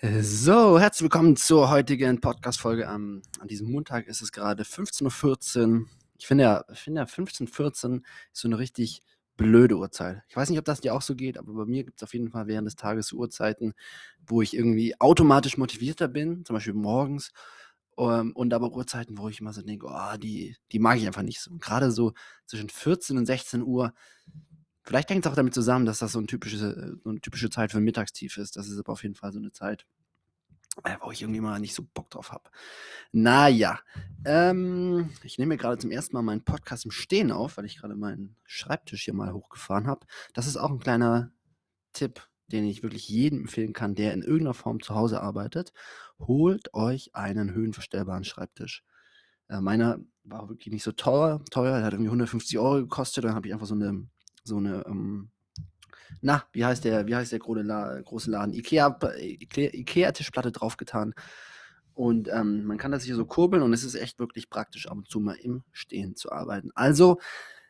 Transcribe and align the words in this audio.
So, 0.00 0.78
herzlich 0.78 1.02
willkommen 1.02 1.34
zur 1.34 1.70
heutigen 1.70 2.20
Podcast-Folge. 2.20 2.86
Am- 2.88 3.20
an 3.40 3.48
diesem 3.48 3.68
Montag 3.72 4.06
ist 4.06 4.22
es 4.22 4.30
gerade 4.30 4.62
15.14 4.62 5.80
Uhr. 5.80 5.86
Ich 6.16 6.26
finde 6.28 6.44
ja, 6.44 6.64
ich 6.72 6.86
ja 6.86 7.02
15.14 7.02 7.88
Uhr 7.90 7.96
ist 8.32 8.40
so 8.40 8.46
eine 8.46 8.58
richtig 8.58 9.02
blöde 9.36 9.76
Uhrzeit. 9.76 10.22
Ich 10.28 10.36
weiß 10.36 10.50
nicht, 10.50 10.58
ob 10.60 10.64
das 10.64 10.80
dir 10.80 10.94
auch 10.94 11.02
so 11.02 11.16
geht, 11.16 11.36
aber 11.36 11.52
bei 11.52 11.64
mir 11.64 11.82
gibt 11.82 12.00
es 12.00 12.04
auf 12.04 12.12
jeden 12.14 12.30
Fall 12.30 12.46
während 12.46 12.66
des 12.66 12.76
Tages 12.76 13.12
Uhrzeiten, 13.12 13.74
wo 14.24 14.40
ich 14.40 14.54
irgendwie 14.54 14.94
automatisch 15.00 15.56
motivierter 15.58 16.06
bin, 16.06 16.44
zum 16.44 16.54
Beispiel 16.54 16.74
morgens. 16.74 17.32
Ähm, 17.98 18.30
und 18.36 18.54
aber 18.54 18.70
Uhrzeiten, 18.72 19.18
wo 19.18 19.28
ich 19.28 19.40
immer 19.40 19.52
so 19.52 19.62
denke, 19.62 19.86
oh, 19.88 20.16
die, 20.16 20.56
die 20.70 20.78
mag 20.78 20.98
ich 20.98 21.08
einfach 21.08 21.22
nicht 21.22 21.40
so. 21.40 21.50
Gerade 21.58 21.90
so 21.90 22.12
zwischen 22.46 22.68
14 22.68 23.18
und 23.18 23.26
16 23.26 23.62
Uhr 23.64 23.92
Vielleicht 24.88 25.10
hängt 25.10 25.26
es 25.26 25.30
auch 25.30 25.36
damit 25.36 25.52
zusammen, 25.52 25.84
dass 25.84 25.98
das 25.98 26.12
so, 26.12 26.18
ein 26.18 26.26
typische, 26.26 26.96
so 27.04 27.10
eine 27.10 27.20
typische 27.20 27.50
Zeit 27.50 27.72
für 27.72 27.78
Mittagstief 27.78 28.38
ist. 28.38 28.56
Das 28.56 28.68
ist 28.68 28.78
aber 28.78 28.92
auf 28.92 29.02
jeden 29.02 29.16
Fall 29.16 29.32
so 29.32 29.38
eine 29.38 29.52
Zeit, 29.52 29.84
äh, 30.82 30.96
wo 31.02 31.10
ich 31.10 31.20
irgendwie 31.20 31.42
mal 31.42 31.60
nicht 31.60 31.74
so 31.74 31.86
Bock 31.92 32.08
drauf 32.08 32.32
habe. 32.32 32.48
Naja, 33.12 33.80
ähm, 34.24 35.10
ich 35.24 35.36
nehme 35.36 35.50
mir 35.50 35.56
gerade 35.58 35.76
zum 35.76 35.90
ersten 35.90 36.16
Mal 36.16 36.22
meinen 36.22 36.42
Podcast 36.42 36.86
im 36.86 36.90
Stehen 36.90 37.32
auf, 37.32 37.58
weil 37.58 37.66
ich 37.66 37.76
gerade 37.76 37.96
meinen 37.96 38.36
Schreibtisch 38.44 39.04
hier 39.04 39.12
mal 39.12 39.34
hochgefahren 39.34 39.86
habe. 39.86 40.06
Das 40.32 40.46
ist 40.46 40.56
auch 40.56 40.70
ein 40.70 40.78
kleiner 40.78 41.32
Tipp, 41.92 42.26
den 42.46 42.64
ich 42.64 42.82
wirklich 42.82 43.10
jedem 43.10 43.40
empfehlen 43.40 43.74
kann, 43.74 43.94
der 43.94 44.14
in 44.14 44.22
irgendeiner 44.22 44.54
Form 44.54 44.80
zu 44.80 44.94
Hause 44.94 45.20
arbeitet. 45.20 45.74
Holt 46.18 46.72
euch 46.72 47.14
einen 47.14 47.52
höhenverstellbaren 47.52 48.24
Schreibtisch. 48.24 48.84
Äh, 49.50 49.60
meiner 49.60 49.98
war 50.24 50.48
wirklich 50.48 50.72
nicht 50.72 50.82
so 50.82 50.92
teuer, 50.92 51.44
teuer, 51.50 51.76
der 51.76 51.84
hat 51.84 51.92
irgendwie 51.92 52.08
150 52.08 52.58
Euro 52.58 52.76
gekostet. 52.76 53.24
Dann 53.24 53.34
habe 53.34 53.46
ich 53.48 53.52
einfach 53.52 53.66
so 53.66 53.74
eine 53.74 54.08
so 54.44 54.56
eine, 54.58 54.84
ähm, 54.86 55.30
na, 56.20 56.44
wie 56.52 56.64
heißt 56.64 56.84
der, 56.84 57.06
wie 57.06 57.14
heißt 57.14 57.32
der 57.32 57.38
große, 57.38 57.62
La 57.62 58.00
große 58.00 58.30
Laden? 58.30 58.54
Ikea, 58.54 58.98
Ikea, 59.18 59.70
Ikea 59.72 60.12
Tischplatte 60.12 60.52
draufgetan. 60.52 61.14
Und 61.94 62.28
ähm, 62.28 62.64
man 62.64 62.78
kann 62.78 62.92
das 62.92 63.02
hier 63.02 63.16
so 63.16 63.26
kurbeln 63.26 63.62
und 63.62 63.72
es 63.72 63.82
ist 63.82 63.96
echt 63.96 64.20
wirklich 64.20 64.50
praktisch, 64.50 64.86
ab 64.86 64.98
und 64.98 65.08
zu 65.08 65.18
mal 65.18 65.34
im 65.34 65.64
Stehen 65.72 66.14
zu 66.14 66.30
arbeiten. 66.30 66.70
Also, 66.74 67.18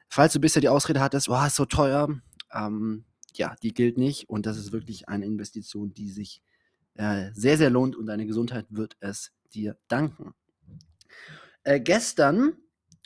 falls 0.09 0.34
du 0.34 0.41
bisher 0.41 0.61
die 0.61 0.69
Ausrede 0.69 1.01
hattest, 1.01 1.31
oh, 1.31 1.47
ist 1.47 1.56
so 1.56 1.65
teuer, 1.65 2.09
ähm, 2.53 3.05
ja, 3.34 3.55
die 3.62 3.73
gilt 3.73 3.97
nicht 3.97 4.28
und 4.28 4.45
das 4.45 4.59
ist 4.59 4.73
wirklich 4.73 5.09
eine 5.09 5.25
Investition, 5.25 5.95
die 5.95 6.11
sich 6.11 6.43
äh, 6.95 7.31
sehr, 7.33 7.56
sehr 7.56 7.71
lohnt 7.71 7.97
und 7.97 8.06
deine 8.06 8.27
Gesundheit 8.27 8.67
wird 8.69 8.97
es 9.00 9.33
dir 9.55 9.78
danken. 9.89 10.34
Äh, 11.62 11.81
gestern 11.81 12.55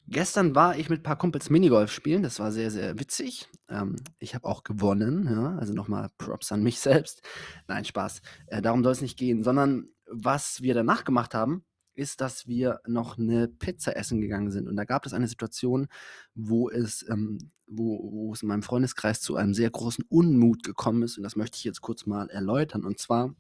Gestern 0.09 0.55
war 0.55 0.77
ich 0.77 0.91
mit 0.91 1.01
ein 1.01 1.05
paar 1.05 1.19
Kumpels 1.19 1.49
Minigolf 1.49 1.91
spielen. 1.91 2.23
Das 2.23 2.41
war 2.41 2.53
sehr, 2.53 2.71
sehr 2.71 2.99
witzig. 2.99 3.49
Ähm, 3.69 3.97
ich 4.19 4.35
habe 4.35 4.47
auch 4.47 4.65
gewonnen, 4.65 5.27
ja, 5.27 5.57
also 5.57 5.73
nochmal 5.73 6.11
Props 6.19 6.53
an 6.53 6.63
mich 6.63 6.81
selbst. 6.81 7.23
Nein, 7.69 7.85
Spaß. 7.85 8.21
Äh, 8.47 8.63
darum 8.63 8.83
soll 8.83 8.93
es 8.93 9.01
nicht 9.01 9.19
gehen, 9.19 9.43
sondern 9.43 9.89
was 10.07 10.61
wir 10.63 10.75
danach 10.75 11.05
gemacht 11.05 11.35
haben, 11.35 11.65
ist, 11.95 12.21
dass 12.21 12.47
wir 12.47 12.81
noch 12.87 13.19
eine 13.19 13.49
Pizza 13.49 13.97
essen 13.97 14.21
gegangen 14.21 14.51
sind. 14.51 14.69
Und 14.69 14.77
da 14.77 14.85
gab 14.85 15.07
es 15.07 15.13
eine 15.13 15.29
Situation, 15.29 15.89
wo 16.35 16.71
es, 16.71 17.07
ähm, 17.09 17.39
wo, 17.67 18.11
wo 18.13 18.33
es 18.33 18.43
in 18.43 18.49
meinem 18.49 18.63
Freundeskreis 18.63 19.21
zu 19.21 19.37
einem 19.37 19.55
sehr 19.55 19.71
großen 19.71 20.05
Unmut 20.09 20.63
gekommen 20.63 21.03
ist. 21.03 21.17
Und 21.17 21.23
das 21.23 21.37
möchte 21.37 21.57
ich 21.57 21.65
jetzt 21.65 21.81
kurz 21.81 22.07
mal 22.07 22.29
erläutern. 22.31 22.85
Und 22.85 22.99
zwar 22.99 23.35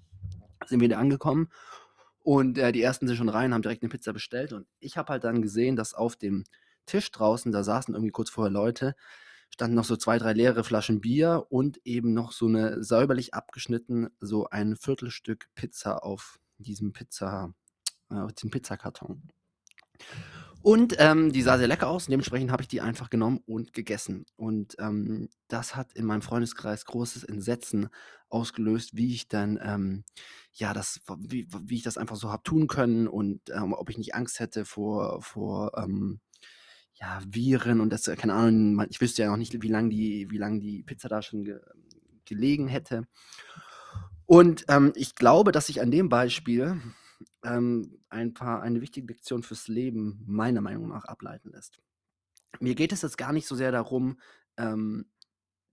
sind 0.66 0.80
wir 0.80 0.88
da 0.88 0.98
angekommen 0.98 1.48
und 2.22 2.58
äh, 2.58 2.72
die 2.72 2.82
ersten 2.82 3.06
sind 3.06 3.16
schon 3.16 3.28
rein, 3.28 3.52
haben 3.52 3.62
direkt 3.62 3.82
eine 3.82 3.90
Pizza 3.90 4.12
bestellt. 4.12 4.52
Und 4.52 4.66
ich 4.80 4.96
habe 4.96 5.12
halt 5.12 5.24
dann 5.24 5.42
gesehen, 5.42 5.76
dass 5.76 5.94
auf 5.94 6.16
dem 6.16 6.44
Tisch 6.86 7.10
draußen, 7.10 7.52
da 7.52 7.62
saßen 7.62 7.94
irgendwie 7.94 8.12
kurz 8.12 8.30
vorher 8.30 8.50
Leute, 8.50 8.94
standen 9.50 9.76
noch 9.76 9.84
so 9.84 9.96
zwei, 9.96 10.18
drei 10.18 10.32
leere 10.32 10.64
Flaschen 10.64 11.00
Bier 11.00 11.46
und 11.50 11.78
eben 11.84 12.14
noch 12.14 12.32
so 12.32 12.46
eine 12.46 12.82
säuberlich 12.82 13.34
abgeschnitten, 13.34 14.08
so 14.20 14.48
ein 14.48 14.76
Viertelstück 14.76 15.48
Pizza 15.54 16.04
auf 16.04 16.38
diesem 16.58 16.92
Pizza, 16.92 17.52
äh, 18.10 18.14
auf 18.14 18.32
diesem 18.32 18.50
Pizzakarton. 18.50 19.22
Und 20.62 20.94
ähm, 20.98 21.32
die 21.32 21.42
sah 21.42 21.58
sehr 21.58 21.66
lecker 21.66 21.88
aus. 21.88 22.06
Dementsprechend 22.06 22.52
habe 22.52 22.62
ich 22.62 22.68
die 22.68 22.80
einfach 22.80 23.10
genommen 23.10 23.40
und 23.46 23.72
gegessen. 23.72 24.26
Und 24.36 24.76
ähm, 24.78 25.28
das 25.48 25.74
hat 25.74 25.92
in 25.92 26.04
meinem 26.04 26.22
Freundeskreis 26.22 26.84
großes 26.84 27.24
Entsetzen 27.24 27.88
ausgelöst, 28.28 28.96
wie 28.96 29.12
ich 29.12 29.28
dann, 29.28 29.58
ähm, 29.62 30.04
ja, 30.52 30.72
das, 30.72 31.00
wie, 31.18 31.48
wie 31.50 31.76
ich 31.76 31.82
das 31.82 31.98
einfach 31.98 32.16
so 32.16 32.30
habe 32.30 32.44
tun 32.44 32.68
können 32.68 33.08
und 33.08 33.40
ähm, 33.50 33.72
ob 33.72 33.90
ich 33.90 33.98
nicht 33.98 34.14
Angst 34.14 34.40
hätte 34.40 34.64
vor, 34.64 35.20
vor 35.20 35.72
ähm, 35.76 36.20
ja, 36.94 37.20
Viren 37.26 37.80
und 37.80 37.90
das, 37.90 38.04
keine 38.04 38.34
Ahnung, 38.34 38.86
ich 38.88 39.00
wüsste 39.00 39.22
ja 39.22 39.30
noch 39.30 39.36
nicht, 39.36 39.60
wie 39.60 39.68
lange 39.68 39.88
die, 39.88 40.24
lang 40.30 40.60
die 40.60 40.82
Pizza 40.84 41.08
da 41.08 41.22
schon 41.22 41.44
ge, 41.44 41.58
gelegen 42.24 42.68
hätte. 42.68 43.06
Und 44.26 44.64
ähm, 44.68 44.92
ich 44.94 45.16
glaube, 45.16 45.52
dass 45.52 45.68
ich 45.68 45.80
an 45.80 45.90
dem 45.90 46.08
Beispiel 46.08 46.80
ähm, 47.44 48.00
ein 48.08 48.34
paar, 48.34 48.62
eine 48.62 48.80
wichtige 48.80 49.06
Lektion 49.06 49.42
fürs 49.42 49.68
Leben 49.68 50.22
meiner 50.26 50.60
Meinung 50.60 50.88
nach 50.88 51.04
ableiten 51.04 51.50
lässt. 51.50 51.78
Mir 52.60 52.74
geht 52.74 52.92
es 52.92 53.02
jetzt 53.02 53.18
gar 53.18 53.32
nicht 53.32 53.46
so 53.46 53.54
sehr 53.54 53.72
darum, 53.72 54.20
ähm, 54.56 55.06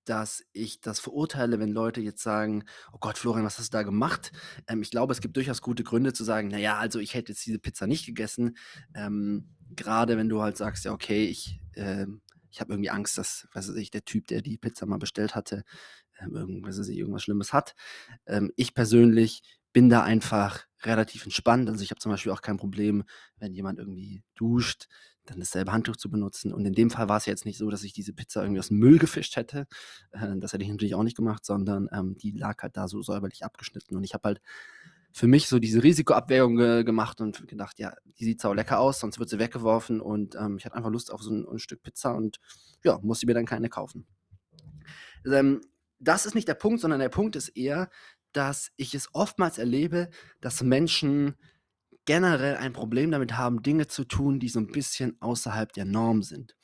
dass 0.06 0.44
ich 0.54 0.82
das 0.82 1.00
verurteile, 1.00 1.59
wenn 1.59 1.70
Leute 1.70 2.02
jetzt 2.02 2.24
sagen, 2.24 2.64
oh 2.92 2.98
Gott, 3.00 3.18
Florian, 3.18 3.46
was 3.46 3.59
hast 3.59 3.74
du 3.74 3.78
da 3.78 3.84
gemacht? 3.84 4.32
Ähm, 4.68 4.82
ich 4.82 4.90
glaube, 4.90 5.14
es 5.14 5.22
gibt 5.22 5.36
durchaus 5.38 5.62
gute 5.62 5.84
Gründe 5.84 6.14
zu 6.14 6.24
sagen, 6.24 6.48
naja, 6.48 6.78
also 6.78 7.00
ich 7.00 7.14
hätte 7.14 7.32
jetzt 7.32 7.46
diese 7.46 7.59
Pizza 7.59 7.86
nicht 7.86 8.06
gegessen. 8.06 8.58
Ähm, 8.96 9.50
Gerade 9.76 10.18
wenn 10.18 10.30
du 10.30 10.42
halt 10.42 10.58
sagst, 10.58 10.86
ja, 10.86 10.94
okay, 10.94 11.26
ich, 11.26 11.62
äh, 11.74 12.08
ich 12.50 12.59
habe 12.59 12.74
irgendwie 12.74 12.90
Angst, 12.90 13.20
dass, 13.20 13.48
was 13.54 13.70
weiß 13.70 13.76
ich, 13.76 13.92
der 13.92 14.04
Typ, 14.04 14.26
der 14.28 14.42
die 14.42 14.58
Pizza 14.58 14.88
mal 14.88 14.98
bestellt 14.98 15.36
hatte, 15.36 15.64
ähm, 16.20 16.36
irgendwas, 16.36 16.88
irgendwas 16.88 17.22
Schlimmes 17.22 17.54
hat. 17.54 17.76
Ähm, 18.26 18.52
ich 18.56 18.74
persönlich 18.74 19.44
bin 19.74 19.90
da 19.90 20.02
einfach 20.02 20.66
relativ 20.84 21.25
entspannt. 21.25 21.69
Also 21.69 21.84
ich 21.84 21.91
habe 21.91 22.00
zum 22.00 22.12
Beispiel 22.12 22.31
auch 22.31 22.41
kein 22.41 22.57
Problem, 22.57 23.03
wenn 23.38 23.53
jemand 23.53 23.79
irgendwie 23.79 24.23
duscht, 24.35 24.88
dann 25.25 25.40
dasselbe 25.40 25.72
Handtuch 25.72 25.95
zu 25.95 26.09
benutzen. 26.09 26.53
Und 26.53 26.66
in 26.66 26.73
dem 26.73 26.90
Fall 26.90 27.09
war 27.09 27.17
es 27.17 27.25
jetzt 27.25 27.45
nicht 27.45 27.57
so, 27.57 27.69
dass 27.69 27.84
ich 27.84 27.94
diese 27.94 28.13
Pizza 28.13 28.41
irgendwie 28.41 28.59
aus 28.59 28.69
dem 28.69 28.78
Müll 28.78 28.97
gefischt 28.97 29.35
hätte. 29.35 29.67
Äh, 30.12 30.38
das 30.38 30.53
hätte 30.53 30.63
ich 30.63 30.69
natürlich 30.69 30.95
auch 30.95 31.03
nicht 31.03 31.17
gemacht, 31.17 31.45
sondern 31.45 31.88
ähm, 31.91 32.17
die 32.17 32.31
lag 32.31 32.62
halt 32.62 32.78
da 32.78 32.88
so 32.88 33.01
säuberlich 33.01 33.44
abgeschnitten. 33.44 33.95
Und 33.95 34.03
ich 34.03 34.13
habe 34.13 34.23
halt 34.28 34.41
für 35.12 35.28
mich 35.28 35.47
so 35.47 35.59
diese 35.59 35.84
Risikoabwägung 35.84 36.56
ge 36.56 36.84
gemacht 36.84 37.19
und 37.22 37.47
gedacht, 37.47 37.79
ja, 37.79 37.94
die 38.19 38.25
sieht 38.25 38.41
sau 38.41 38.53
lecker 38.53 38.79
aus, 38.79 39.00
sonst 39.00 39.19
wird 39.19 39.29
sie 39.29 39.40
weggeworfen. 39.40 40.01
Und 40.01 40.35
ähm, 40.35 40.57
ich 40.57 40.66
hatte 40.66 40.75
einfach 40.75 40.91
Lust 40.91 41.11
auf 41.11 41.22
so 41.22 41.31
ein, 41.31 41.47
ein, 41.47 41.59
Stück 41.59 41.81
Pizza 41.84 42.16
und 42.16 42.40
ja, 42.84 43.00
musste 43.01 43.25
mir 43.25 43.34
dann 43.34 43.46
keine 43.46 43.69
kaufen. 43.69 44.06
Ähm, 45.25 45.61
das 46.00 46.25
ist 46.25 46.35
nicht 46.35 46.47
der 46.47 46.53
Punkt, 46.53 46.79
sondern 46.79 47.00
der 47.00 47.09
Punkt 47.09 47.35
ist 47.35 47.50
eher, 47.50 47.90
dass 48.34 48.72
ich 48.75 48.94
es 48.94 49.09
oftmals 49.13 49.57
erlebe, 49.57 50.09
dass 50.41 50.62
Menschen 50.62 51.35
generell 52.06 52.57
ein 52.57 52.73
Problem 52.73 53.12
damit 53.12 53.38
haben, 53.38 53.62
Dinge 53.62 53.88
zu 53.88 54.03
tun, 54.03 54.40
die 54.40 54.50
so 54.50 54.59
ein 54.59 54.67
bisschen 54.67 55.17
außerhalb 55.22 55.72
der 55.73 55.85
Norm 55.85 56.23
sind. 56.23 56.56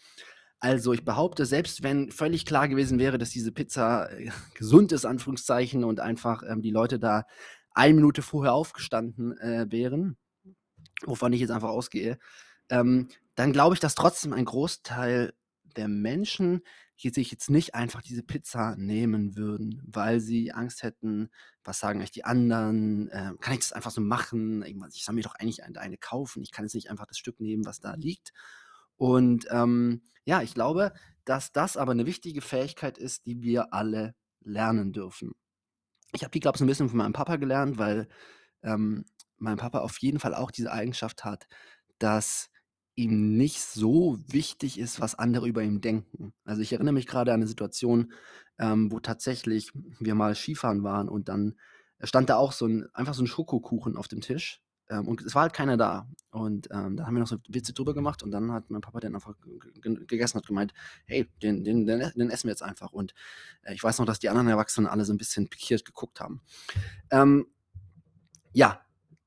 Also 0.59 0.93
ich 0.93 1.05
behaupte, 1.05 1.45
selbst 1.45 1.83
wenn 1.83 2.09
völlig 2.11 2.45
klar 2.45 2.67
gewesen 2.67 2.97
wäre, 2.97 3.17
dass 3.17 3.29
diese 3.29 3.51
Pizza 3.51 4.11
äh, 4.11 4.31
gesund 4.55 4.91
ist, 4.91 5.05
Anführungszeichen, 5.05 5.83
und 5.83 5.99
einfach 5.99 6.41
ähm, 6.47 6.61
die 6.61 6.71
Leute 6.71 6.97
da 6.97 7.25
eine 7.71 7.93
Minute 7.93 8.21
vorher 8.21 8.53
aufgestanden 8.53 9.37
äh, 9.37 9.67
wären, 9.69 10.17
wovon 11.05 11.33
ich 11.33 11.41
jetzt 11.41 11.51
einfach 11.51 11.69
ausgehe, 11.69 12.17
ähm, 12.69 13.09
dann 13.35 13.51
glaube 13.51 13.75
ich, 13.75 13.79
dass 13.79 13.95
trotzdem 13.95 14.33
ein 14.33 14.45
Großteil 14.45 15.33
der 15.75 15.87
Menschen 15.87 16.61
die 17.01 17.09
sich 17.09 17.29
jetzt 17.31 17.50
nicht 17.50 17.75
einfach 17.75 18.01
diese 18.01 18.23
Pizza 18.23 18.75
nehmen 18.78 19.35
würden, 19.35 19.81
weil 19.85 20.19
sie 20.19 20.53
Angst 20.53 20.83
hätten, 20.83 21.29
was 21.63 21.79
sagen 21.79 22.00
eigentlich 22.00 22.11
die 22.11 22.25
anderen, 22.25 23.09
äh, 23.09 23.33
kann 23.41 23.53
ich 23.53 23.59
das 23.59 23.73
einfach 23.73 23.91
so 23.91 24.01
machen? 24.01 24.63
Ich 24.94 25.03
soll 25.03 25.16
mir 25.16 25.22
doch 25.22 25.35
eigentlich 25.35 25.63
eine, 25.63 25.79
eine 25.79 25.97
kaufen, 25.97 26.41
ich 26.41 26.51
kann 26.51 26.66
jetzt 26.66 26.75
nicht 26.75 26.89
einfach 26.89 27.06
das 27.06 27.17
Stück 27.17 27.39
nehmen, 27.39 27.66
was 27.66 27.79
da 27.79 27.95
liegt. 27.95 28.31
Und 28.95 29.45
ähm, 29.50 30.03
ja, 30.23 30.41
ich 30.41 30.53
glaube, 30.53 30.94
dass 31.25 31.51
das 31.51 31.75
aber 31.75 31.91
eine 31.91 32.06
wichtige 32.06 32.41
Fähigkeit 32.41 32.97
ist, 32.97 33.25
die 33.25 33.41
wir 33.41 33.73
alle 33.73 34.16
lernen 34.41 34.94
dürfen. 34.94 35.33
Ich 36.13 36.23
habe 36.23 36.31
die, 36.31 36.39
glaube 36.39 36.56
ich, 36.56 36.59
so 36.59 36.66
ein 36.66 36.67
bisschen 36.67 36.89
von 36.89 36.97
meinem 36.97 37.13
Papa 37.13 37.35
gelernt, 37.35 37.77
weil 37.77 38.07
ähm, 38.63 39.06
mein 39.38 39.57
Papa 39.57 39.80
auf 39.80 39.97
jeden 40.00 40.19
Fall 40.19 40.33
auch 40.33 40.51
diese 40.51 40.71
Eigenschaft 40.71 41.25
hat, 41.25 41.47
dass 42.00 42.50
ihm 42.95 43.38
nicht 43.38 43.62
so 43.62 44.18
wichtig 44.27 44.80
ist, 44.80 45.01
was 45.01 45.15
andere 45.15 45.47
über 45.47 45.62
ihn 45.62 45.81
denken. 45.81 46.33
Also 46.45 46.62
ich 46.62 46.74
erinnere 46.74 46.94
mich 46.94 47.07
gerade 47.07 47.31
an 47.31 47.39
eine 47.42 47.47
Situation, 47.47 48.13
ähm, 48.57 48.92
wo 48.92 49.00
tatsächlich 49.00 49.71
wir 50.00 50.15
mal 50.15 50.36
Skifahren 50.36 50.83
waren 50.83 51.09
und 51.09 51.27
dann 51.27 51.56
stand 52.01 52.30
da 52.30 52.38
auch 52.38 52.51
so 52.51 52.65
ein, 52.68 52.88
einfach 52.94 53.13
so 53.13 53.24
ein 53.24 53.27
Schokokuchen 53.27 53.97
auf 53.97 54.07
dem 54.07 54.21
Tisch. 54.21 54.62
Ähm, 54.89 55.07
und 55.07 55.21
es 55.21 55.36
war 55.36 55.44
halt 55.44 55.53
keiner 55.53 55.77
da. 55.77 56.07
Und 56.30 56.69
ähm, 56.71 56.95
da 56.95 57.06
haben 57.06 57.15
wir 57.15 57.19
noch 57.19 57.27
so 57.27 57.38
Witze 57.50 57.74
drüber 57.74 57.94
gemacht 57.94 58.24
und 58.24 58.31
dann 58.31 58.51
hat 58.51 58.69
mein 58.69 58.81
Papa 58.81 59.00
den 59.00 59.15
einfach 59.15 59.33
gegessen 60.07 60.38
und 60.38 60.47
gemeint, 60.47 60.74
hey, 61.06 61.30
den, 61.42 61.63
den, 61.63 61.86
den, 61.86 62.12
den, 62.15 62.30
essen 62.30 62.47
wir 62.47 62.51
jetzt 62.51 62.63
einfach. 62.63 62.92
Und 62.92 63.13
äh, 63.63 63.74
ich 63.74 63.83
weiß 63.83 64.00
noch, 64.00 64.06
dass 64.06 64.19
die 64.19 64.30
anderen 64.30 64.47
Erwachsenen 64.47 64.88
alle 64.88 65.06
so 65.06 65.13
ein 65.13 65.18
bisschen 65.18 65.50
pikiert 65.50 65.86
geguckt 65.86 66.19
haben. 66.19 66.42
Ähm, 67.09 67.47
ja, 68.53 68.84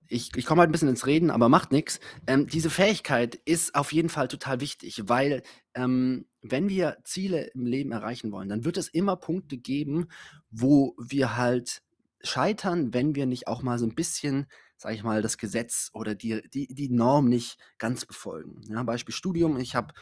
ich, 0.09 0.35
ich 0.37 0.47
komme 0.47 0.61
halt 0.61 0.71
ein 0.71 0.73
bisschen 0.73 0.89
ins 0.89 1.07
Reden, 1.07 1.31
aber 1.31 1.49
macht 1.49 1.73
nichts. 1.73 2.01
Ähm, 2.27 2.47
diese 2.47 2.71
Fähigkeit 2.71 3.37
ist 3.45 3.75
auf 3.75 3.93
jeden 3.93 4.09
Fall 4.09 4.29
total 4.29 4.61
wichtig, 4.61 5.03
weil 5.07 5.43
ähm, 5.75 6.27
wenn 6.43 6.69
wir 6.69 6.99
Ziele 7.05 7.51
im 7.55 7.67
Leben 7.67 7.93
erreichen 7.93 8.33
wollen, 8.33 8.49
dann 8.49 8.65
wird 8.65 8.77
es 8.77 8.89
immer 8.89 9.17
Punkte 9.17 9.59
geben, 9.59 10.09
wo 10.51 10.95
wir 10.99 11.37
halt 11.37 11.83
scheitern, 12.23 12.95
wenn 12.95 13.15
wir 13.15 13.27
nicht 13.27 13.47
auch 13.47 13.63
mal 13.63 13.79
so 13.79 13.87
ein 13.87 13.95
bisschen, 13.95 14.47
sage 14.77 14.95
ich 14.95 15.03
mal, 15.03 15.23
das 15.23 15.39
Gesetz 15.39 15.91
oder 15.93 16.15
die 16.15 16.43
die 16.49 16.67
die 16.69 16.89
Norm 16.89 17.29
nicht 17.29 17.59
ganz 17.79 18.05
befolgen. 18.07 18.63
Ja, 18.69 18.83
Beispiel 18.83 19.15
Studium. 19.15 19.59
Ich 19.59 19.75
habe 19.75 19.93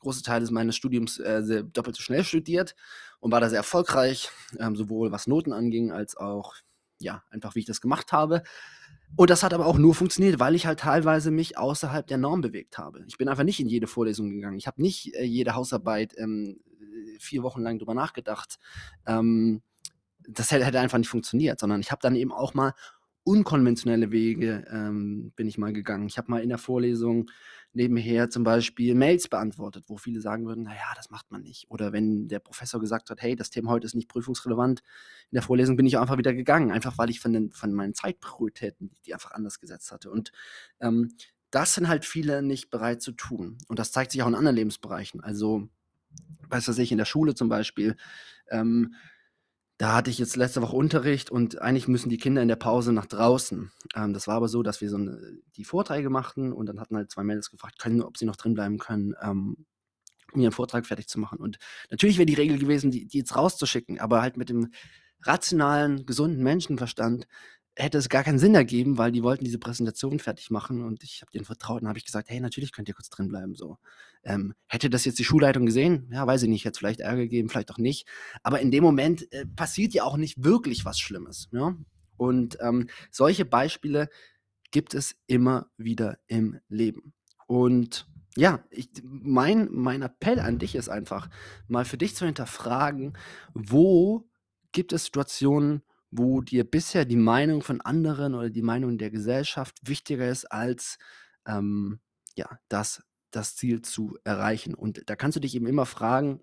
große 0.00 0.22
Teile 0.22 0.50
meines 0.50 0.76
Studiums 0.76 1.18
äh, 1.18 1.64
doppelt 1.64 1.96
so 1.96 2.02
schnell 2.02 2.24
studiert 2.24 2.74
und 3.20 3.30
war 3.30 3.40
da 3.40 3.48
sehr 3.48 3.58
erfolgreich, 3.58 4.30
ähm, 4.58 4.76
sowohl 4.76 5.12
was 5.12 5.28
Noten 5.28 5.52
anging, 5.52 5.92
als 5.92 6.16
auch, 6.16 6.56
ja, 6.98 7.22
einfach 7.30 7.54
wie 7.54 7.60
ich 7.60 7.66
das 7.66 7.80
gemacht 7.80 8.12
habe. 8.12 8.42
Und 9.16 9.30
das 9.30 9.42
hat 9.42 9.52
aber 9.52 9.66
auch 9.66 9.78
nur 9.78 9.94
funktioniert, 9.94 10.40
weil 10.40 10.54
ich 10.54 10.66
halt 10.66 10.80
teilweise 10.80 11.30
mich 11.30 11.58
außerhalb 11.58 12.06
der 12.06 12.18
Norm 12.18 12.40
bewegt 12.40 12.78
habe. 12.78 13.04
Ich 13.06 13.18
bin 13.18 13.28
einfach 13.28 13.44
nicht 13.44 13.60
in 13.60 13.68
jede 13.68 13.86
Vorlesung 13.86 14.30
gegangen. 14.30 14.56
Ich 14.56 14.66
habe 14.66 14.80
nicht 14.80 15.14
äh, 15.14 15.24
jede 15.24 15.54
Hausarbeit 15.54 16.14
ähm, 16.16 16.60
vier 17.18 17.42
Wochen 17.42 17.62
lang 17.62 17.78
drüber 17.78 17.94
nachgedacht. 17.94 18.58
Ähm, 19.06 19.62
das 20.28 20.50
hätte, 20.50 20.64
hätte 20.64 20.80
einfach 20.80 20.98
nicht 20.98 21.08
funktioniert, 21.08 21.60
sondern 21.60 21.80
ich 21.80 21.90
habe 21.90 22.00
dann 22.00 22.16
eben 22.16 22.32
auch 22.32 22.54
mal 22.54 22.74
unkonventionelle 23.24 24.10
Wege 24.10 24.64
ähm, 24.70 25.32
bin 25.36 25.46
ich 25.46 25.58
mal 25.58 25.72
gegangen. 25.72 26.06
Ich 26.06 26.18
habe 26.18 26.30
mal 26.30 26.42
in 26.42 26.48
der 26.48 26.58
Vorlesung 26.58 27.30
nebenher 27.74 28.30
zum 28.30 28.44
Beispiel 28.44 28.94
Mails 28.94 29.28
beantwortet, 29.28 29.84
wo 29.88 29.96
viele 29.96 30.20
sagen 30.20 30.46
würden, 30.46 30.64
naja, 30.64 30.92
das 30.96 31.10
macht 31.10 31.30
man 31.30 31.42
nicht. 31.42 31.70
Oder 31.70 31.92
wenn 31.92 32.28
der 32.28 32.38
Professor 32.38 32.80
gesagt 32.80 33.10
hat, 33.10 33.22
hey, 33.22 33.36
das 33.36 33.50
Thema 33.50 33.70
heute 33.70 33.86
ist 33.86 33.94
nicht 33.94 34.08
prüfungsrelevant, 34.08 34.80
in 35.30 35.36
der 35.36 35.42
Vorlesung 35.42 35.76
bin 35.76 35.86
ich 35.86 35.98
einfach 35.98 36.18
wieder 36.18 36.34
gegangen, 36.34 36.70
einfach 36.70 36.98
weil 36.98 37.10
ich 37.10 37.20
von, 37.20 37.32
den, 37.32 37.50
von 37.50 37.72
meinen 37.72 37.94
Zeitprioritäten 37.94 38.90
die 39.06 39.14
einfach 39.14 39.32
anders 39.32 39.60
gesetzt 39.60 39.90
hatte. 39.92 40.10
Und 40.10 40.32
ähm, 40.80 41.14
das 41.50 41.74
sind 41.74 41.88
halt 41.88 42.04
viele 42.04 42.42
nicht 42.42 42.70
bereit 42.70 43.02
zu 43.02 43.12
tun. 43.12 43.58
Und 43.68 43.78
das 43.78 43.92
zeigt 43.92 44.12
sich 44.12 44.22
auch 44.22 44.28
in 44.28 44.34
anderen 44.34 44.56
Lebensbereichen. 44.56 45.22
Also, 45.22 45.68
weiß 46.48 46.68
was 46.68 46.78
ich, 46.78 46.92
in 46.92 46.98
der 46.98 47.04
Schule 47.04 47.34
zum 47.34 47.48
Beispiel, 47.48 47.96
ähm, 48.50 48.94
da 49.78 49.94
hatte 49.94 50.10
ich 50.10 50.18
jetzt 50.18 50.36
letzte 50.36 50.62
Woche 50.62 50.76
Unterricht 50.76 51.30
und 51.30 51.60
eigentlich 51.60 51.88
müssen 51.88 52.08
die 52.10 52.18
Kinder 52.18 52.42
in 52.42 52.48
der 52.48 52.56
Pause 52.56 52.92
nach 52.92 53.06
draußen. 53.06 53.72
Ähm, 53.96 54.12
das 54.12 54.26
war 54.28 54.36
aber 54.36 54.48
so, 54.48 54.62
dass 54.62 54.80
wir 54.80 54.90
so 54.90 54.98
'ne 54.98 55.38
die 55.56 55.64
Vorträge 55.64 56.10
machten 56.10 56.52
und 56.52 56.66
dann 56.66 56.80
hatten 56.80 56.96
halt 56.96 57.10
zwei 57.10 57.24
Mädels 57.24 57.50
gefragt, 57.50 57.78
können 57.78 58.02
ob 58.02 58.16
sie 58.18 58.26
noch 58.26 58.36
drin 58.36 58.54
bleiben 58.54 58.78
können, 58.78 59.14
ähm, 59.22 59.66
um 60.32 60.40
ihren 60.42 60.52
Vortrag 60.52 60.86
fertig 60.86 61.08
zu 61.08 61.20
machen. 61.20 61.38
Und 61.40 61.58
natürlich 61.90 62.18
wäre 62.18 62.26
die 62.26 62.34
Regel 62.34 62.58
gewesen, 62.58 62.90
die 62.92 63.06
die 63.06 63.18
jetzt 63.18 63.36
rauszuschicken, 63.36 64.00
aber 64.00 64.22
halt 64.22 64.36
mit 64.38 64.48
dem 64.50 64.70
rationalen, 65.24 66.06
gesunden 66.06 66.42
Menschenverstand 66.44 67.26
hätte 67.76 67.98
es 67.98 68.08
gar 68.08 68.24
keinen 68.24 68.38
Sinn 68.38 68.54
ergeben, 68.54 68.98
weil 68.98 69.12
die 69.12 69.22
wollten 69.22 69.44
diese 69.44 69.58
Präsentation 69.58 70.18
fertig 70.18 70.50
machen 70.50 70.82
und 70.82 71.02
ich 71.04 71.22
habe 71.22 71.32
denen 71.32 71.44
vertraut 71.44 71.82
und 71.82 71.88
habe 71.88 71.98
ich 71.98 72.04
gesagt: 72.04 72.30
„Hey, 72.30 72.40
natürlich 72.40 72.72
könnt 72.72 72.88
ihr 72.88 72.94
kurz 72.94 73.08
drin 73.10 73.28
bleiben“, 73.28 73.54
so. 73.54 73.78
Ähm, 74.24 74.54
hätte 74.68 74.90
das 74.90 75.04
jetzt 75.04 75.18
die 75.18 75.24
Schulleitung 75.24 75.66
gesehen? 75.66 76.08
Ja, 76.12 76.26
weiß 76.26 76.42
ich 76.44 76.48
nicht, 76.48 76.64
hätte 76.64 76.78
vielleicht 76.78 77.00
Ärger 77.00 77.22
gegeben, 77.22 77.48
vielleicht 77.48 77.70
auch 77.72 77.78
nicht. 77.78 78.06
Aber 78.42 78.60
in 78.60 78.70
dem 78.70 78.84
Moment, 78.84 79.32
äh, 79.32 79.46
passiert 79.46 79.94
ja 79.94 80.04
auch 80.04 80.16
nicht 80.16 80.44
wirklich 80.44 80.84
was 80.84 80.98
Schlimmes, 81.00 81.48
ja? 81.52 81.76
Und, 82.16 82.58
ähm, 82.60 82.88
solche 83.10 83.44
Beispiele 83.44 84.08
gibt 84.70 84.94
es 84.94 85.16
immer 85.26 85.70
wieder 85.76 86.18
im 86.26 86.58
Leben. 86.68 87.12
Und 87.46 88.06
ja, 88.36 88.64
ich 88.70 88.88
mein 89.04 89.68
mein 89.70 90.02
Appell 90.02 90.40
an 90.40 90.58
dich 90.58 90.74
ist 90.74 90.88
einfach, 90.88 91.28
mal 91.68 91.84
für 91.84 91.98
dich 91.98 92.14
zu 92.16 92.24
hinterfragen, 92.24 93.12
wo 93.54 94.28
gibt 94.72 94.92
es 94.94 95.04
Situationen, 95.04 95.82
wo 96.12 96.42
dir 96.42 96.64
bisher 96.70 97.06
die 97.06 97.16
Meinung 97.16 97.62
von 97.62 97.80
anderen 97.82 98.34
oder 98.36 98.50
die 98.50 98.62
Meinung 98.62 98.98
der 98.98 99.10
Gesellschaft 99.12 99.76
wichtiger 99.88 100.28
ist 100.30 100.46
als, 100.46 100.98
ähm, 101.46 102.00
ja, 102.36 102.58
das 102.68 103.02
das 103.32 103.56
Ziel 103.56 103.82
zu 103.82 104.18
erreichen. 104.24 104.74
Und 104.74 105.04
da 105.08 105.16
kannst 105.16 105.36
du 105.36 105.40
dich 105.40 105.54
eben 105.56 105.66
immer 105.66 105.86
fragen: 105.86 106.42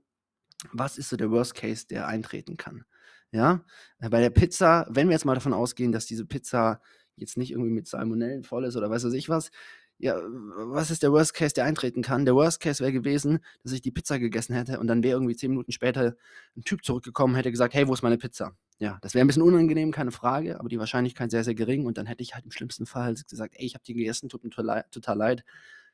„Was 0.73 0.97
ist 0.97 1.09
so 1.09 1.17
der 1.17 1.31
Worst 1.31 1.55
Case, 1.55 1.87
der 1.87 2.07
eintreten 2.07 2.57
kann?“ 2.57 2.85
Ja? 3.31 3.65
Äh, 3.99 4.09
bei 4.09 4.21
der 4.21 4.29
Pizza, 4.31 4.87
wenn 4.89 5.07
wir 5.09 5.13
jetzt 5.13 5.25
mal 5.25 5.35
davon 5.35 5.53
ausgehen, 5.53 5.91
dass 5.91 6.05
diese 6.05 6.25
Pizza 6.25 6.81
jetzt 7.15 7.37
nicht 7.37 7.51
irgendwie 7.51 7.71
mit 7.71 7.87
Salmonellen 7.87 8.43
voll 8.43 8.65
ist 8.65 8.75
oder 8.77 8.89
weiß 8.89 9.03
weiß 9.05 9.13
ich 9.13 9.29
was, 9.29 9.51
ja, 9.99 10.17
was 10.23 10.91
ist 10.91 11.03
der 11.03 11.11
Worst 11.11 11.33
Case, 11.33 11.53
der 11.53 11.65
eintreten 11.65 12.01
kann? 12.01 12.25
Der 12.25 12.35
Worst 12.35 12.59
Case 12.61 12.81
wäre 12.81 12.93
gewesen, 12.93 13.39
dass 13.63 13.73
ich 13.73 13.81
die 13.81 13.91
Pizza 13.91 14.17
gegessen 14.19 14.55
hätte 14.55 14.79
und 14.79 14.87
dann 14.87 15.03
wäre 15.03 15.15
irgendwie 15.17 15.35
10 15.35 15.51
Minuten 15.51 15.71
später 15.73 16.15
ein 16.57 16.63
Typ 16.63 16.85
zurückgekommen, 16.85 17.35
hätte 17.35 17.51
gesagt: 17.51 17.73
„Hey, 17.73 17.87
wo 17.87 17.93
ist 17.93 18.01
meine 18.01 18.17
Pizza?“ 18.17 18.53
Ja, 18.79 18.97
das 19.01 19.13
wäre 19.13 19.25
ein 19.25 19.27
bisschen 19.27 19.43
unangenehm, 19.43 19.91
keine 19.91 20.11
Frage, 20.11 20.59
aber 20.59 20.69
die 20.69 20.79
Wahrscheinlichkeit 20.79 21.31
sehr, 21.31 21.43
sehr 21.43 21.55
gering 21.55 21.85
und 21.85 21.97
dann 21.97 22.05
hätte 22.05 22.23
ich 22.23 22.33
halt 22.33 22.45
im 22.45 22.51
schlimmsten 22.51 22.85
Fall 22.85 23.13
gesagt: 23.15 23.55
„Ey, 23.57 23.65
ich 23.65 23.73
habe 23.75 23.83
die 23.85 23.93
gegessen, 23.93 24.29
tut 24.29 24.43
mir 24.43 24.49
total 24.51 25.17
leid. 25.17 25.43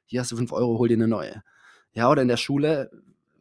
Hier 0.06 0.22
hast 0.22 0.32
du 0.32 0.38
5 0.38 0.52
Euro, 0.52 0.78
hol 0.80 0.88
dir 0.88 0.96
eine 0.96 1.08
neue.“ 1.08 1.44
Ja, 1.94 2.10
oder 2.12 2.22
in 2.22 2.28
der 2.28 2.38
Schule, 2.38 2.92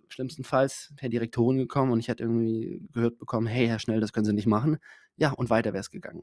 schlimmstenfalls 0.08 0.92
wäre 1.00 1.10
Direktorin 1.10 1.58
gekommen 1.58 1.92
und 1.92 1.98
ich 2.00 2.08
hätte 2.08 2.22
irgendwie 2.24 2.82
gehört 2.92 3.18
bekommen: 3.18 3.46
„Hey, 3.46 3.66
Herr 3.66 3.78
Schnell, 3.80 4.00
das 4.00 4.12
können 4.12 4.24
Sie 4.26 4.32
nicht 4.32 4.46
machen.“ 4.46 4.78
Ja, 5.16 5.32
und 5.32 5.50
weiter 5.50 5.72
wäre 5.72 5.80
es 5.80 5.90
gegangen. 5.90 6.22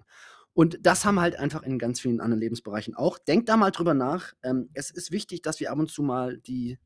Und 0.53 0.80
das 0.86 1.06
haben 1.06 1.15
wir 1.15 1.21
halt 1.21 1.38
einfach 1.38 1.63
in 1.63 1.80
ganz 1.80 2.01
vielen 2.01 2.19
anderen 2.19 2.42
Lebensbereichen 2.42 2.95
auch. 2.95 3.18
Denkt 3.19 3.48
da 3.50 3.57
mal 3.57 3.71
drüber 3.71 3.94
nach. 3.94 4.33
Ähm, 4.44 4.69
es 4.74 4.92
ist 4.92 5.12
wichtig, 5.12 5.42
dass 5.42 5.59
wir 5.59 5.71
ab 5.71 5.80
und 5.80 5.89
zu 5.89 6.03
mal 6.03 6.38
die 6.38 6.77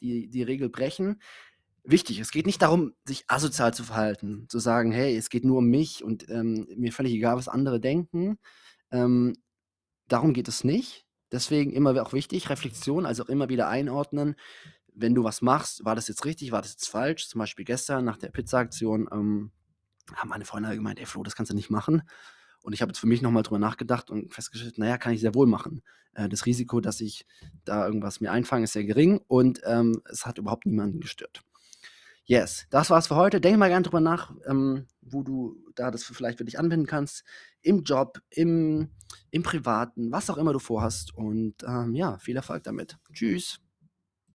die 0.00 0.28
die 0.28 0.42
Regel 0.42 0.68
brechen. 0.68 1.20
Wichtig, 1.84 2.18
es 2.20 2.30
geht 2.32 2.46
nicht 2.46 2.62
darum, 2.62 2.94
sich 3.06 3.24
asozial 3.28 3.74
zu 3.74 3.84
verhalten, 3.84 4.46
zu 4.48 4.58
sagen: 4.58 4.92
„Hey, 4.92 5.16
es 5.16 5.30
geht 5.30 5.44
nur 5.44 5.58
um 5.58 5.66
mich 5.68 6.04
und, 6.04 6.28
ähm, 6.30 6.66
mir 6.76 6.92
völlig 6.92 7.12
egal, 7.14 7.36
was 7.36 7.48
andere 7.48 7.80
denken.“ 7.80 8.38
Ähm, 8.92 9.34
darum 10.08 10.34
geht 10.34 10.48
es 10.48 10.64
nicht. 10.64 11.06
Deswegen 11.32 11.72
immer 11.72 12.00
auch 12.02 12.12
wichtig, 12.12 12.50
Reflexion, 12.50 13.06
also 13.06 13.24
auch 13.24 13.28
immer 13.30 13.48
wieder 13.48 13.68
einordnen. 13.68 14.36
Wenn 14.94 15.14
du 15.14 15.24
was 15.24 15.42
machst, 15.42 15.84
war 15.84 15.96
das 15.96 16.08
jetzt 16.08 16.24
richtig, 16.26 16.52
war 16.52 16.62
das 16.62 16.72
jetzt 16.72 16.88
falsch? 16.90 17.28
Zum 17.28 17.40
Beispiel 17.40 17.64
gestern 17.66 18.04
nach 18.04 18.18
der 18.18 18.30
Pizza-Aktion, 18.30 19.08
ähm, 19.12 19.52
haben 20.14 20.30
meine 20.30 20.44
Freunde 20.46 20.74
gemeint: 20.76 21.00
„Ey 21.00 21.06
Flo, 21.06 21.22
das 21.24 21.36
kannst 21.36 21.52
du 21.52 21.56
nicht 21.56 21.70
machen.“ 21.70 22.02
Und 22.64 22.72
ich 22.72 22.82
habe 22.82 22.90
jetzt 22.90 22.98
für 22.98 23.06
mich 23.06 23.22
noch 23.22 23.30
mal 23.30 23.42
drüber 23.42 23.58
nachgedacht 23.58 24.10
und 24.10 24.32
festgestellt, 24.32 24.74
na 24.78 24.88
ja, 24.88 24.98
kann 24.98 25.12
ich 25.12 25.20
sehr 25.20 25.34
wohl 25.34 25.46
machen. 25.46 25.82
Äh, 26.14 26.28
das 26.28 26.46
Risiko, 26.46 26.80
dass 26.80 27.00
ich 27.00 27.26
da 27.64 27.86
irgendwas 27.86 28.20
mir 28.20 28.32
einfange, 28.32 28.64
ist 28.64 28.72
sehr 28.72 28.84
gering 28.84 29.20
und, 29.28 29.60
ähm, 29.64 30.00
es 30.10 30.24
hat 30.24 30.38
überhaupt 30.38 30.64
niemanden 30.66 31.00
gestört. 31.00 31.42
Yes, 32.24 32.66
das 32.70 32.88
war's 32.88 33.08
für 33.08 33.16
heute. 33.16 33.38
Denke 33.38 33.58
mal 33.58 33.68
gerne 33.68 33.82
drüber 33.82 34.00
nach, 34.00 34.32
ähm, 34.46 34.86
wo 35.02 35.22
du 35.22 35.62
da 35.74 35.90
das 35.90 36.04
vielleicht 36.04 36.38
für 36.38 36.46
dich 36.46 36.58
anwenden 36.58 36.86
kannst. 36.86 37.22
Im 37.60 37.82
Job, 37.84 38.18
im 38.30 38.88
im 39.30 39.42
Privaten, 39.42 40.12
was 40.12 40.30
auch 40.30 40.36
immer 40.38 40.52
du 40.52 40.58
vorhast 40.58 41.14
und, 41.14 41.62
ähm, 41.66 41.94
ja, 41.94 42.18
viel 42.18 42.36
Erfolg 42.36 42.62
damit. 42.64 42.96
Tschüss. 43.12 43.63